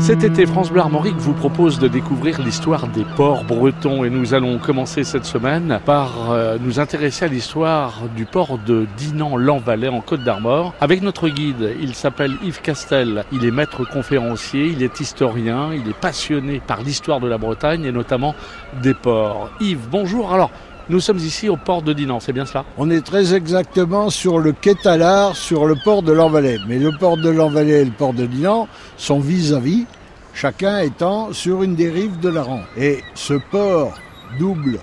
[0.00, 4.34] Cet été, France Bleu Armorique vous propose de découvrir l'histoire des ports bretons et nous
[4.34, 10.00] allons commencer cette semaine par euh, nous intéresser à l'histoire du port de Dinan-Lanvalet en
[10.00, 11.74] Côte d'Armor avec notre guide.
[11.80, 13.24] Il s'appelle Yves Castel.
[13.30, 17.84] Il est maître conférencier, il est historien, il est passionné par l'histoire de la Bretagne
[17.84, 18.34] et notamment
[18.82, 19.50] des ports.
[19.60, 20.34] Yves, bonjour.
[20.34, 20.50] Alors,
[20.90, 24.38] nous sommes ici au port de Dinan, c'est bien cela On est très exactement sur
[24.38, 26.58] le quai Talard, sur le port de l'Envalais.
[26.68, 29.86] Mais le port de l'Envalais et le port de Dinan sont vis-à-vis,
[30.34, 32.66] chacun étant sur une dérive de la Rance.
[32.76, 33.94] Et ce port
[34.38, 34.78] double,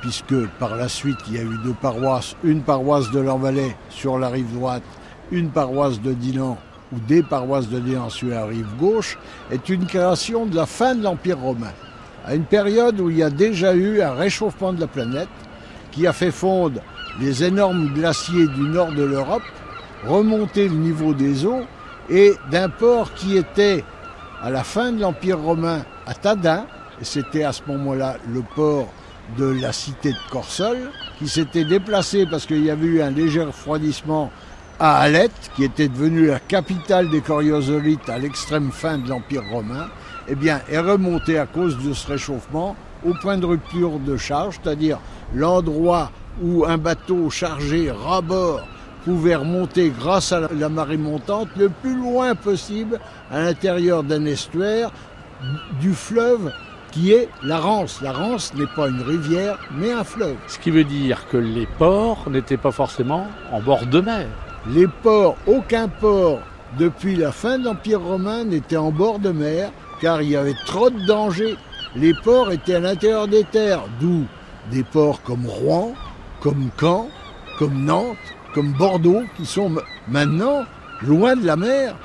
[0.00, 4.18] puisque par la suite il y a eu deux paroisses, une paroisse de l'Envalais sur
[4.18, 4.82] la rive droite,
[5.30, 6.56] une paroisse de Dinan
[6.94, 9.18] ou des paroisses de Dinan sur la rive gauche,
[9.50, 11.72] est une création de la fin de l'Empire romain
[12.24, 15.28] à une période où il y a déjà eu un réchauffement de la planète
[15.90, 16.80] qui a fait fondre
[17.20, 19.42] les énormes glaciers du nord de l'Europe,
[20.06, 21.62] remonter le niveau des eaux
[22.08, 23.84] et d'un port qui était
[24.42, 26.66] à la fin de l'Empire romain à Tadin,
[27.00, 28.88] et c'était à ce moment-là le port
[29.36, 30.78] de la cité de Corsol,
[31.18, 34.30] qui s'était déplacé parce qu'il y avait eu un léger refroidissement
[34.80, 39.88] à Alette, qui était devenue la capitale des coriosolites à l'extrême fin de l'Empire romain,
[40.28, 44.58] eh bien, est remonté à cause de ce réchauffement au point de rupture de charge,
[44.62, 44.98] c'est-à-dire
[45.34, 46.10] l'endroit
[46.42, 48.66] où un bateau chargé rabord
[49.04, 54.90] pouvait remonter grâce à la marée montante le plus loin possible à l'intérieur d'un estuaire
[55.80, 56.52] du fleuve
[56.92, 58.00] qui est la Rance.
[58.02, 60.36] La Rance n'est pas une rivière, mais un fleuve.
[60.46, 64.28] Ce qui veut dire que les ports n'étaient pas forcément en bord de mer.
[64.68, 66.40] Les ports, aucun port
[66.78, 69.70] depuis la fin de l'Empire romain n'était en bord de mer
[70.02, 71.56] car il y avait trop de dangers.
[71.94, 74.24] Les ports étaient à l'intérieur des terres, d'où
[74.70, 75.94] des ports comme Rouen,
[76.40, 77.08] comme Caen,
[77.58, 78.16] comme Nantes,
[78.52, 79.70] comme Bordeaux, qui sont
[80.08, 80.64] maintenant
[81.02, 81.96] loin de la mer,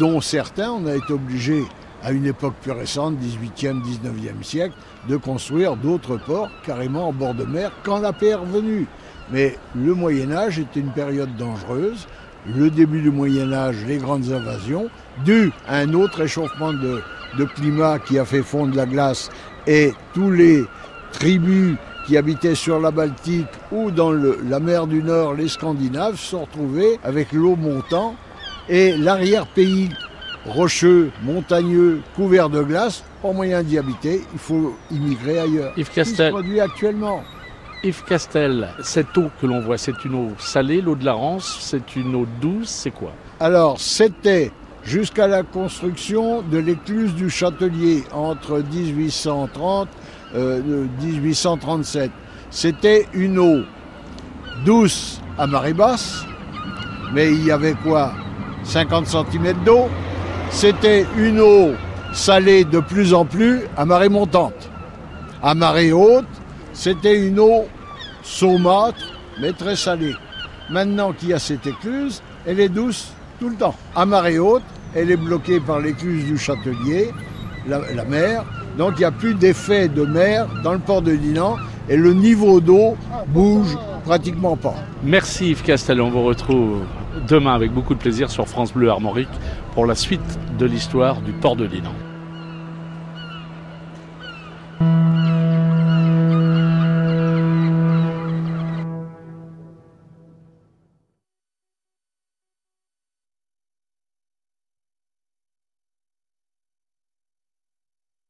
[0.00, 1.64] dont certains, on a été obligé,
[2.02, 4.74] à une époque plus récente, 18e, 19e siècle,
[5.08, 8.86] de construire d'autres ports carrément en bord de mer quand la paix est revenue.
[9.32, 12.06] Mais le Moyen Âge était une période dangereuse.
[12.46, 14.90] Le début du Moyen Âge, les grandes invasions,
[15.24, 17.00] dû à un autre échauffement de,
[17.38, 19.30] de climat qui a fait fondre la glace
[19.66, 20.64] et tous les
[21.12, 26.42] tribus qui habitaient sur la Baltique ou dans la mer du Nord, les Scandinaves, sont
[26.42, 28.14] retrouvés avec l'eau montant
[28.68, 29.90] et l'arrière-pays
[30.46, 35.72] rocheux, montagneux, couvert de glace, pas moyen d'y habiter, il faut immigrer ailleurs.
[35.76, 36.32] Yves Castel.
[36.32, 37.22] produit actuellement?
[37.82, 41.58] Yves Castel, cette eau que l'on voit, c'est une eau salée, l'eau de la Rance,
[41.60, 43.12] c'est une eau douce, c'est quoi?
[43.40, 44.52] Alors, c'était
[44.84, 49.88] jusqu'à la construction de l'écluse du Châtelier entre 1830
[50.34, 52.10] et 1837.
[52.50, 53.62] C'était une eau
[54.64, 56.24] douce à marée basse,
[57.12, 58.12] mais il y avait quoi?
[58.64, 59.88] 50 cm d'eau.
[60.50, 61.72] C'était une eau
[62.12, 64.70] salée de plus en plus à marée montante.
[65.42, 66.26] À marée haute,
[66.72, 67.64] c'était une eau
[68.22, 70.14] saumâtre, mais très salée.
[70.70, 73.74] Maintenant qu'il y a cette écluse, elle est douce tout le temps.
[73.94, 74.62] À marée haute,
[74.94, 77.10] elle est bloquée par l'écluse du Châtelier,
[77.66, 78.44] la, mer.
[78.78, 81.56] Donc il n'y a plus d'effet de mer dans le port de Dinan
[81.88, 82.96] et le niveau d'eau
[83.28, 84.74] bouge pratiquement pas.
[85.02, 86.82] Merci Yves Castel, on vous retrouve
[87.28, 89.28] demain avec beaucoup de plaisir sur France Bleu Armorique
[89.74, 90.20] pour la suite
[90.58, 91.92] de l'histoire du port de Dinan.